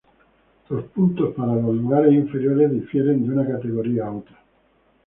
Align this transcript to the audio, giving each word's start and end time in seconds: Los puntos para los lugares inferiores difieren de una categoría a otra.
Los 0.69 0.85
puntos 0.85 1.35
para 1.35 1.53
los 1.53 1.75
lugares 1.75 2.11
inferiores 2.11 2.71
difieren 2.71 3.23
de 3.23 3.33
una 3.33 3.45
categoría 3.45 4.07
a 4.07 4.11
otra. 4.11 4.37